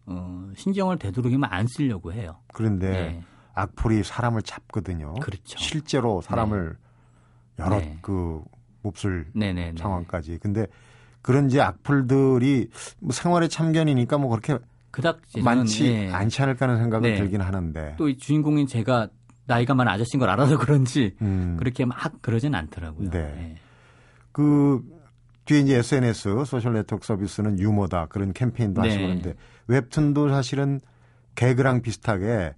[0.06, 2.38] 어, 신경을 되도록이면 안 쓰려고 해요.
[2.54, 3.24] 그런데 네.
[3.54, 5.14] 악플이 사람을 잡거든요.
[5.16, 5.58] 그렇죠.
[5.58, 6.76] 실제로 사람을
[7.60, 7.98] 여러 네.
[8.02, 8.44] 그
[8.82, 9.76] 몹쓸 네네.
[9.78, 10.40] 상황까지.
[10.40, 10.68] 근데
[11.22, 14.58] 그런 이제 악플들이 뭐 생활의 참견이니까 뭐 그렇게
[14.92, 17.18] 그닥 많지 예, 않지 않을까 하는 생각은 네.
[17.18, 17.96] 들긴 하는데.
[17.98, 19.10] 또 이 주인공인 제가
[19.46, 23.10] 나이가 많은 아저씨인 걸 알아서 그런지 음, 그렇게 막 그러진 않더라고요.
[23.10, 23.20] 네.
[23.20, 23.56] 예.
[24.32, 24.82] 그
[25.46, 29.08] 뒤에 이제 SNS 소셜 네트워크 서비스는 유머다 그런 캠페인도 하시고 네.
[29.08, 29.36] 그러는데
[29.68, 30.80] 웹툰도 사실은
[31.36, 32.54] 개그랑 비슷하게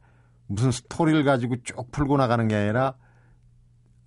[0.48, 2.96] 무슨 스토리를 가지고 쭉 풀고 나가는 게 아니라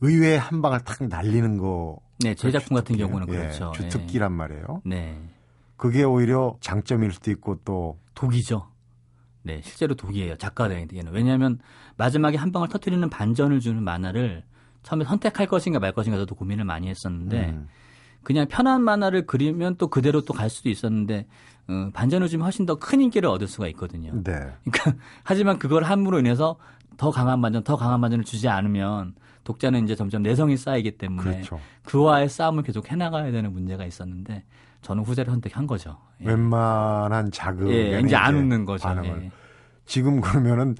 [0.00, 1.98] 의외의 한 방을 탁 날리는 거.
[2.20, 2.96] 네, 제 작품 같은.
[2.96, 3.72] 경우는 예, 그렇죠.
[3.74, 3.78] 예.
[3.82, 4.82] 주특기란 말이에요.
[4.84, 5.20] 네.
[5.76, 8.68] 그게 오히려 장점일 수도 있고 또 독이죠.
[9.42, 10.36] 네, 실제로 독이에요.
[10.36, 11.12] 작가들에게는.
[11.12, 11.58] 왜냐하면
[11.96, 14.44] 마지막에 한 방을 터트리는 반전을 주는 만화를
[14.82, 17.68] 처음에 선택할 것인가 말 것인가 저도 고민을 많이 했었는데 음,
[18.22, 21.26] 그냥 편한 만화를 그리면 또 그대로 또 갈 수도 있었는데
[21.68, 24.12] 어, 반전을 주면 훨씬 더 큰 인기를 얻을 수가 있거든요.
[24.22, 24.32] 네.
[24.64, 26.56] 그러니까 하지만 그걸 함으로 인해서
[26.96, 31.60] 더 강한 반전, 더 강한 반전을 주지 않으면 독자는 이제 점점 내성이 쌓이기 때문에 그렇죠.
[31.84, 34.44] 그와의 싸움을 계속 해나가야 되는 문제가 있었는데
[34.82, 35.98] 저는 후자를 선택한 거죠.
[36.22, 36.26] 예.
[36.28, 38.84] 웬만한 자극에 예, 이제 안 웃는 거죠.
[38.88, 39.24] 반응을.
[39.24, 39.30] 예.
[39.86, 40.74] 지금 그러면은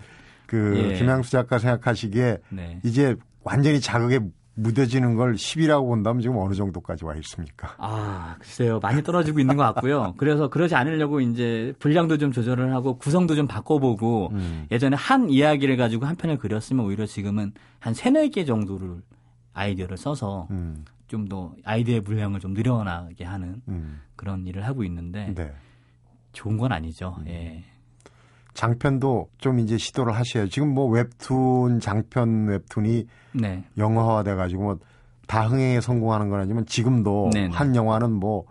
[0.46, 0.98] 그 예.
[0.98, 2.80] 김양수 작가 생각하시기에 네.
[2.84, 4.20] 이제 완전히 자극에
[4.56, 7.74] 무뎌지는 걸 10이라고 본다면 지금 어느 정도까지 와 있습니까?
[7.78, 8.78] 아, 글쎄요.
[8.80, 10.14] 많이 떨어지고 있는 것 같고요.
[10.16, 14.66] 그래서 그러지 않으려고 이제 분량도 좀 조절을 하고 구성도 좀 바꿔보고 음.
[14.70, 19.02] 예전에 한 이야기를 가지고 한 편을 그렸으면 오히려 지금은 한 세네 개 정도를
[19.54, 24.00] 아이디어를 써서 음, 좀더 아이디어의 물량을 좀 늘어나게 하는 음.
[24.16, 25.52] 그런 일을 하고 있는데 네.
[26.32, 27.16] 좋은 건 아니죠.
[27.26, 27.64] 예.
[28.54, 30.48] 장편도 좀 이제 시도를 하셔요.
[30.48, 33.64] 지금 뭐 웹툰 장편 웹툰이 네.
[33.76, 34.78] 영화화 돼 가지고 뭐
[35.26, 37.54] 다흥행에 성공하는 건 아니지만 지금도 네네.
[37.54, 38.44] 한 영화는 뭐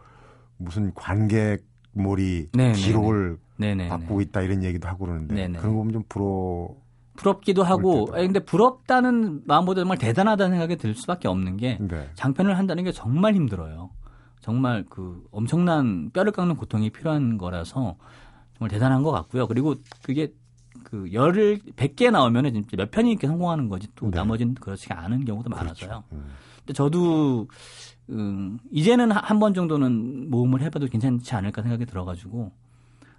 [0.58, 2.74] 무슨 관객몰이 네네네.
[2.74, 3.90] 기록을 네네.
[3.90, 5.60] 바꾸고 있다 이런 얘기도 하고 그러는데 네네.
[5.60, 6.70] 그런 거 보면 좀 부러.
[7.16, 8.10] 부럽기도 하고.
[8.14, 12.10] 아니, 근데 부럽다는 마음보다 정말 대단하다는 생각이 들 수밖에 없는 게 네.
[12.16, 13.92] 장편을 한다는 게 정말 힘들어요.
[14.42, 17.96] 정말 그 엄청난 뼈를 깎는 고통이 필요한 거라서
[18.58, 19.48] 정말 대단한 것 같고요.
[19.48, 20.34] 그리고 그게
[20.84, 24.18] 그 열을 100개 나오면은 진짜 몇 편이 이렇게 성공하는 거지 또 네.
[24.18, 26.04] 나머지는 그렇지가 않은 경우도 많아서요.
[26.12, 26.26] 음.
[26.60, 27.48] 근데 저도
[28.10, 32.52] 음, 이제는 한 번 정도는 모험을 해봐도 괜찮지 않을까 생각이 들어가지고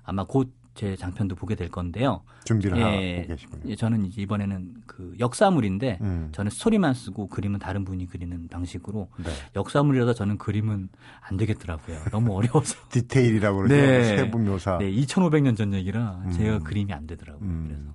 [0.05, 2.23] 아마 곧 제 장편도 보게 될 건데요.
[2.45, 3.63] 준비를 예, 하고 계시군요.
[3.67, 6.29] 예, 저는 이제 이번에는 그 역사물인데 음.
[6.33, 9.31] 저는 스토리만 쓰고 그림은 다른 분이 그리는 방식으로 네.
[9.55, 10.89] 역사물이라서 저는 그림은
[11.21, 11.97] 안 되겠더라고요.
[12.11, 12.77] 너무 어려워서.
[12.91, 13.75] 디테일이라고 그러죠.
[13.75, 14.17] 네.
[14.17, 14.79] 세부 묘사.
[14.79, 16.31] 네, 2,500년 전 얘기라 음.
[16.33, 17.49] 제가 그림이 안 되더라고요.
[17.49, 17.65] 음.
[17.69, 17.95] 그래서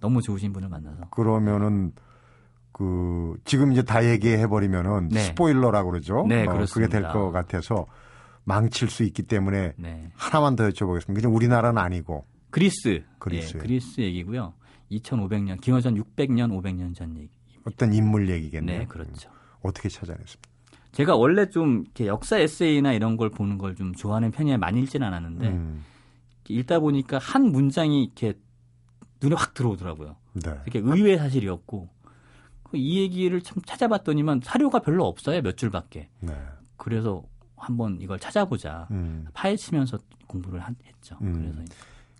[0.00, 1.10] 너무 좋으신 분을 만나서.
[1.10, 1.92] 그러면은
[2.72, 5.20] 그 지금 이제 다 얘기해 버리면은 네.
[5.20, 6.24] 스포일러라고 그러죠.
[6.26, 7.00] 네, 어, 그게 그렇습니다.
[7.00, 7.86] 될것 같아서
[8.44, 10.10] 망칠 수 있기 때문에 네.
[10.14, 11.14] 하나만 더 여쭤보겠습니다.
[11.14, 13.02] 그냥 우리나라는 아니고 그리스.
[13.18, 13.58] 그리스요.
[13.58, 14.54] 예, 그리스 얘기고요.
[14.90, 17.30] 2,500년, 기원전 600년, 500년 전 얘기.
[17.66, 18.80] 어떤 인물 얘기겠네요.
[18.80, 19.30] 네, 그렇죠.
[19.62, 20.50] 어떻게 찾아냈습니까?
[20.92, 25.06] 제가 원래 좀 이렇게 역사 에세이나 이런 걸 보는 걸 좀 좋아하는 편이야 많이 읽지는
[25.08, 25.84] 않았는데 음,
[26.48, 28.34] 읽다 보니까 한 문장이 이렇게
[29.20, 30.16] 눈에 확 들어오더라고요.
[30.34, 30.50] 네.
[30.66, 31.88] 이렇게 의외의 사실이었고
[32.64, 36.10] 그이 얘기를 참 찾아봤더니만 사료가 별로 없어요 몇 줄밖에.
[36.20, 36.32] 네.
[36.76, 37.24] 그래서
[37.64, 41.16] 한번 이걸 찾아보자 음, 파헤치면서 공부를 한- 했죠.
[41.22, 41.32] 음.
[41.34, 41.74] 그래서 이제-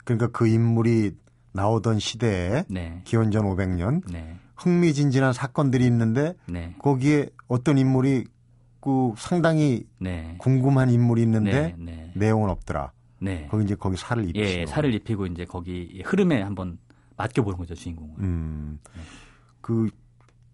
[0.04, 1.12] 그러니까 그 인물이
[1.52, 8.24] 나오던 시대에 네, 기원전 500년 네, 흥미진진한 사건들이 있는데 네, 거기에 어떤 인물이
[8.80, 12.92] 그 상당히 네, 궁금한 인물이 있는데 네, 네, 내용은 없더라.
[13.20, 13.46] 네.
[13.50, 14.60] 거기 이제 거기 살을 입히시고.
[14.60, 16.78] 예, 살을 입히고 이제 거기 흐름에 한번
[17.16, 18.14] 맡겨보는 거죠 주인공을.
[18.18, 18.78] 음.
[18.94, 19.00] 네.
[19.60, 19.88] 그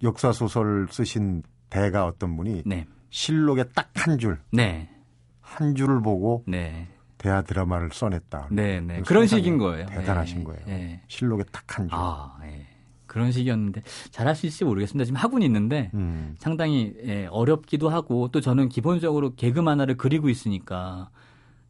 [0.03, 4.88] 역사 소설 쓰신 대가 어떤 분이 네, 실록에 딱 한 줄, 네,
[5.40, 8.48] 한 줄을 보고 네, 대하 드라마를 써냈다.
[8.50, 8.94] 네, 네.
[8.94, 9.86] 그래서 그런 식인 거예요.
[9.86, 10.60] 대단하신 예, 거예요.
[10.68, 11.00] 예.
[11.08, 11.98] 실록에 딱 한 줄.
[11.98, 12.66] 아, 예.
[13.06, 15.04] 그런 식이었는데 잘할 수 있을지 모르겠습니다.
[15.04, 16.36] 지금 하고는 있는데 음.
[16.38, 21.10] 상당히 예, 어렵기도 하고 또 저는 기본적으로 개그 만화를 그리고 있으니까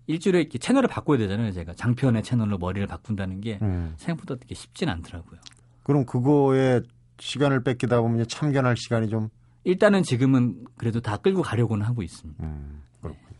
[0.06, 1.52] 일주일에 이렇게 채널을 바꿔야 되잖아요.
[1.52, 3.94] 제가 장편의 채널로 머리를 바꾼다는 게 음.
[3.96, 5.40] 생각보다 되게 쉽진 않더라고요.
[5.82, 6.82] 그럼 그거에
[7.18, 9.30] 시간을 뺏기다 보면 참견할 시간이 좀
[9.64, 12.44] 일단은 지금은 그래도 다 끌고 가려고는 하고 있습니다.
[12.44, 13.38] 음, 그렇군요.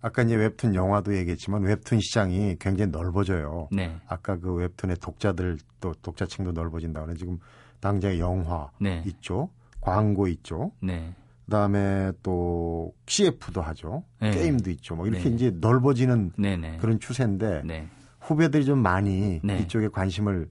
[0.00, 3.68] 아까 이제 웹툰 영화도 얘기했지만 웹툰 시장이 굉장히 넓어져요.
[3.72, 7.38] 네, 아까 그 웹툰의 독자들 또 독자층도 넓어진다 그러는 지금
[7.80, 9.48] 당장 영화 네, 있죠.
[9.80, 10.72] 광고 있죠.
[10.80, 11.14] 네,
[11.46, 14.04] 그다음에 또 CF도 하죠.
[14.20, 14.30] 네.
[14.30, 14.94] 게임도 있죠.
[14.94, 15.34] 뭐 이렇게 네.
[15.34, 17.88] 이제 넓어지는 네, 네, 그런 추세인데 네.
[18.20, 19.58] 후배들이 좀 많이 네.
[19.58, 20.48] 이쪽에 관심을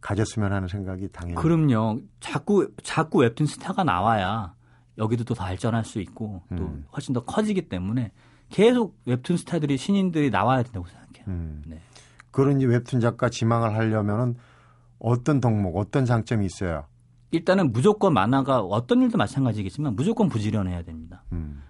[0.00, 2.00] 가졌으면 하는 생각이 당연히 그럼요.
[2.20, 4.54] 자꾸 자꾸 웹툰 스타가 나와야
[4.98, 6.84] 여기도 또더 발전할 수 있고 또 음.
[6.94, 8.12] 훨씬 더 커지기 때문에
[8.48, 11.24] 계속 웹툰 스타들이 신인들이 나와야 된다고 생각해요.
[11.28, 11.62] 음.
[11.66, 11.80] 네.
[12.30, 14.36] 그런 이제 웹툰 작가 지망을 하려면은
[14.98, 16.86] 어떤 덕목, 어떤 장점이 있어야
[17.30, 21.24] 일단은 무조건 만화가 어떤 일도 마찬가지겠지만 무조건 부지런해야 됩니다.
[21.32, 21.62] 음.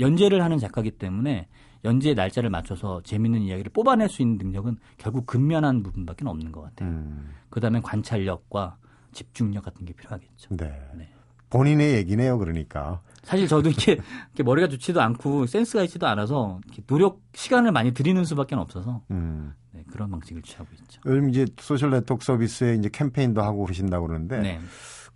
[0.00, 1.48] 연재를 하는 작가이기 때문에
[1.84, 6.88] 연재 날짜를 맞춰서 재밌는 이야기를 뽑아낼 수 있는 능력은 결국 근면한 부분밖에 없는 것 같아요.
[6.90, 7.30] 음.
[7.50, 8.76] 그다음에 관찰력과
[9.12, 10.56] 집중력 같은 게 필요하겠죠.
[10.56, 10.72] 네.
[10.96, 11.08] 네.
[11.50, 13.02] 본인의 얘기네요, 그러니까.
[13.24, 18.54] 사실 저도 이렇게, 이렇게 머리가 좋지도 않고 센스가 있지도 않아서 노력 시간을 많이 들이는 수밖에
[18.54, 19.52] 없어서 음.
[19.72, 21.00] 네, 그런 방식을 취하고 있죠.
[21.04, 24.60] 요즘 이제 소셜 네트워크 서비스에 이제 캠페인도 하고 그러신다고 그러는데 네,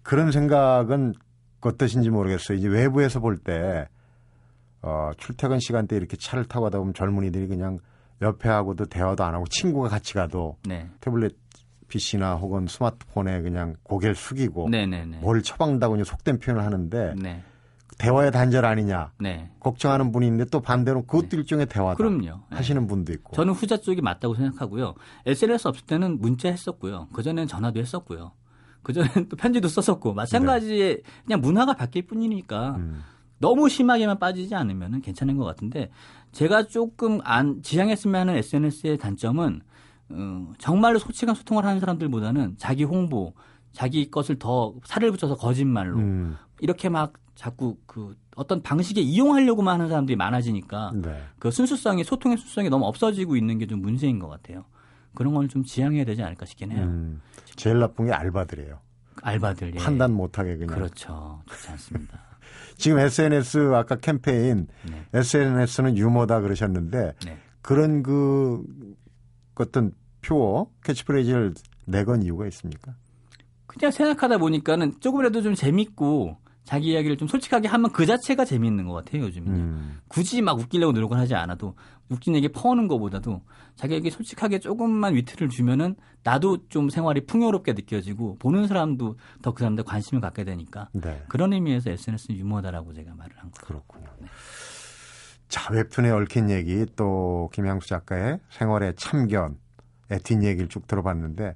[0.02, 1.14] 그런 생각은
[1.62, 2.58] 어떠신지 모르겠어요.
[2.58, 3.88] 이제 외부에서 볼 때
[4.86, 7.80] 어, 출퇴근 시간대 이렇게 차를 타고 가다 보면 젊은이들이 그냥
[8.22, 11.36] 옆에 하고도 대화도 안 하고 친구가 같이 가도 네, 태블릿
[11.88, 17.42] PC나 혹은 스마트폰에 그냥 고개를 숙이고 네, 네, 네, 뭘 처박는다고 속된 표현을 하는데 네,
[17.98, 19.50] 대화의 단절 아니냐 네.
[19.58, 22.42] 걱정하는 분이 있는데 또 반대로 그것도 일종의 대화다 그럼요.
[22.50, 22.56] 네.
[22.56, 24.94] 하시는 분도 있고 저는 후자 쪽이 맞다고 생각하고요.
[25.26, 27.08] SNS 없을 때는 문자 했었고요.
[27.12, 28.32] 그 전에는 전화도 했었고요.
[28.82, 33.02] 그 전에는 또 편지도 썼었고 마찬가지의 그냥 문화가 바뀔 뿐이니까 음,
[33.38, 35.90] 너무 심하게만 빠지지 않으면 괜찮은 것 같은데
[36.32, 39.60] 제가 조금 안 지향했으면 하는 SNS의 단점은
[40.08, 43.34] 어, 정말로 솔직한 소통을 하는 사람들보다는 자기 홍보,
[43.72, 49.88] 자기 것을 더 살을 붙여서 거짓말로 음, 이렇게 막 자꾸 그 어떤 방식에 이용하려고만 하는
[49.88, 51.22] 사람들이 많아지니까 네.
[51.38, 54.64] 그 순수성이 소통의 순수성이 너무 없어지고 있는 게 좀 문제인 것 같아요.
[55.14, 56.84] 그런 걸좀 지향해야 되지 않을까 싶긴 해요.
[56.84, 57.20] 음,
[57.56, 58.78] 제일 나쁜 게 알바들이에요.
[59.22, 59.78] 알바들 예.
[59.78, 60.74] 판단 못하게 그냥.
[60.74, 61.42] 그렇죠.
[61.46, 62.20] 좋지 않습니다.
[62.76, 65.06] 지금 SNS 아까 캠페인 네.
[65.14, 67.38] SNS는 유머다 그러셨는데 네.
[67.62, 68.62] 그런 그
[69.56, 71.54] 어떤 표어 캐치프레이즈를
[71.86, 72.94] 내건 이유가 있습니까?
[73.66, 78.92] 그냥 생각하다 보니까는 조금이라도 좀 재밌고 자기 이야기를 좀 솔직하게 하면 그 자체가 재미있는 것
[78.92, 79.56] 같아요 요즘은요.
[79.56, 79.98] 음.
[80.08, 81.74] 굳이 막 웃기려고 노력을 하지 않아도
[82.34, 83.42] 얘기 퍼오는 것보다도
[83.76, 89.84] 자기에게 솔직하게 조금만 위트를 주면은 나도 좀 생활이 풍요롭게 느껴지고 보는 사람도 더 그 사람들
[89.84, 91.22] 관심을 갖게 되니까 네.
[91.28, 93.66] 그런 의미에서 SNS는 유머다라고 제가 말을 한 거예요.
[93.66, 94.06] 그렇군요.
[95.48, 99.56] 자, 웹툰에 얽힌 얘기 또 김양수 작가의 생활의 참견의
[100.24, 101.54] 뒷얘기를 쭉 들어봤는데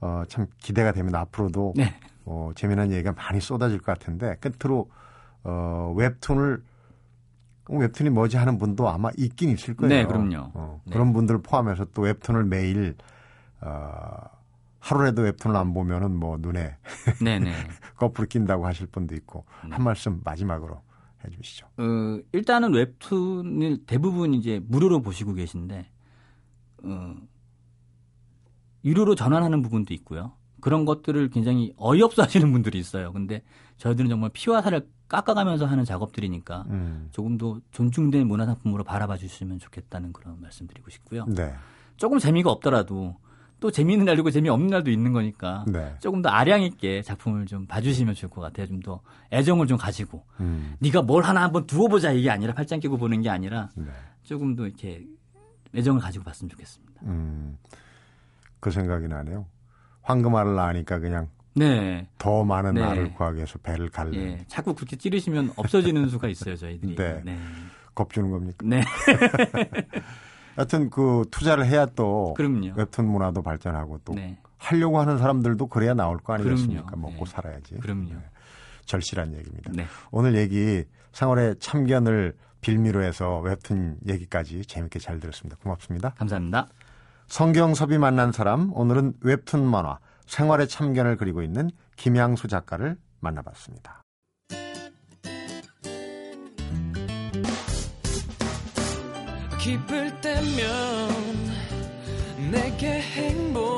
[0.00, 1.94] 어, 참 기대가 되면 앞으로도 네.
[2.24, 4.90] 어, 재미난 얘기가 많이 쏟아질 것 같은데 끝으로
[5.44, 6.60] 어, 웹툰을 어,
[7.68, 9.94] 웹툰이 뭐지 하는 분도 아마 있긴 있을 거예요.
[9.94, 10.50] 네, 그럼요.
[10.54, 10.92] 어, 네.
[10.92, 12.96] 그런 분들 포함해서 또 웹툰을 매일
[13.60, 14.38] 어,
[14.80, 16.76] 하루라도 웹툰을 안 보면은 뭐 눈에
[17.22, 17.52] 네네.
[17.96, 19.70] 거꾸로 낀다고 하실 분도 있고 네.
[19.70, 20.80] 한 말씀 마지막으로
[21.24, 21.66] 해주시죠.
[21.76, 25.86] 어, 일단은 웹툰을 대부분 이제 무료로 보시고 계신데,
[26.84, 27.14] 어,
[28.84, 30.32] 유료로 전환하는 부분도 있고요.
[30.60, 33.12] 그런 것들을 굉장히 어이없어 하시는 분들이 있어요.
[33.12, 33.42] 근데
[33.78, 37.08] 저희들은 정말 피와 살을 깎아가면서 하는 작업들이니까 음.
[37.12, 41.24] 조금 더 존중된 문화상품으로 바라봐 주시면 좋겠다는 그런 말씀 드리고 싶고요.
[41.26, 41.54] 네,
[41.96, 43.16] 조금 재미가 없더라도
[43.60, 45.96] 또 재미있는 날도 있고 재미없는 날도 있는 거니까 네.
[46.00, 48.66] 조금 더 아량 있게 작품을 좀 봐주시면 좋을 것 같아요.
[48.66, 49.00] 좀 더
[49.32, 50.74] 애정을 좀 가지고 음.
[50.78, 53.86] 네가 뭘 하나 한번 두어보자 이게 아니라 팔짱 끼고 보는 게 아니라 네.
[54.22, 55.04] 조금 더 이렇게
[55.74, 57.00] 애정을 가지고 봤으면 좋겠습니다.
[57.04, 57.58] 음,
[58.60, 59.46] 그 생각이 나네요.
[60.08, 62.82] 황금알을 낳으니까 그냥 네, 더 많은 네.
[62.82, 66.94] 알을 구하기 위해서 배를 갈래 예, 자꾸 그렇게 찌르시면 없어지는 수가 있어요 저희들이.
[66.96, 67.20] 네.
[67.24, 67.38] 네,
[67.94, 68.56] 겁주는 겁니까?
[68.64, 68.80] 네,
[70.56, 72.72] 하여튼 그 투자를 해야 또 그럼요.
[72.76, 76.86] 웹툰 문화도 발전하고 또 네, 하려고 하는 사람들도 그래야 나올 거 아니겠습니까?
[76.86, 77.10] 그럼요.
[77.10, 77.30] 먹고 네.
[77.30, 77.74] 살아야지.
[77.76, 78.08] 그럼요.
[78.14, 78.24] 네.
[78.86, 79.72] 절실한 얘기입니다.
[79.74, 85.58] 네, 오늘 얘기 생활의 참견을 빌미로 해서 웹툰 얘기까지 재밌게 잘 들었습니다.
[85.62, 86.10] 고맙습니다.
[86.10, 86.68] 감사합니다.
[87.28, 94.02] 성경섭이 만난 사람 오늘은 웹툰 만화 생활의 참견을 그리고 있는 김양수 작가를 만나봤습니다.
[99.60, 101.08] 기쁠 때면
[102.50, 103.77] 내게 행복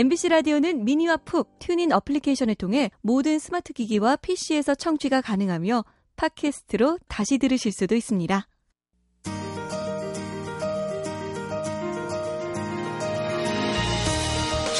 [0.00, 5.84] MBC 라디오는 미니와 푹 TuneIn 어플리케이션을 통해 모든 스마트 기기와 PC에서 청취가 가능하며
[6.16, 8.48] 팟캐스트로 다시 들으실 수도 있습니다.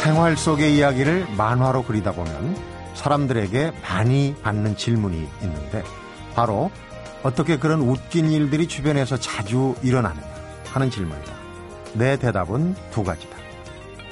[0.03, 2.57] 생활 속의 이야기를 만화로 그리다 보면
[2.95, 5.83] 사람들에게 많이 받는 질문이 있는데
[6.35, 6.71] 바로
[7.23, 10.27] 어떻게 그런 웃긴 일들이 주변에서 자주 일어나느냐
[10.69, 11.35] 하는 질문이다.
[11.93, 13.37] 내 대답은 두 가지다.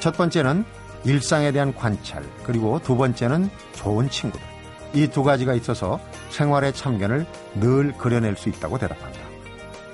[0.00, 0.66] 첫 번째는
[1.04, 4.46] 일상에 대한 관찰, 그리고 두 번째는 좋은 친구들.
[4.94, 9.18] 이 두 가지가 있어서 생활의 참견을 늘 그려낼 수 있다고 대답한다.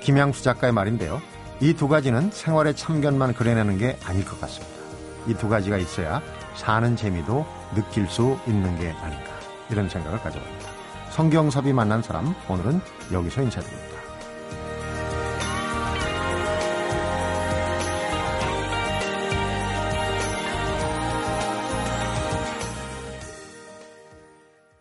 [0.01, 1.21] 김양수 작가의 말인데요.
[1.61, 4.73] 이 두 가지는 생활의 참견만 그려내는 게 아닐 것 같습니다.
[5.27, 6.21] 이 두 가지가 있어야
[6.55, 9.31] 사는 재미도 느낄 수 있는 게 아닌가
[9.69, 10.69] 이런 생각을 가져봅니다.
[11.11, 12.79] 성경섭이 만난 사람 오늘은
[13.11, 13.84] 여기서 인사드립니다.